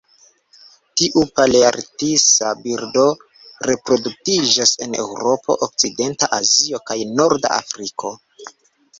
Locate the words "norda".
7.21-7.53